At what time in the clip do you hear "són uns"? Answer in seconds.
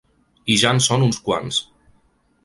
0.85-1.19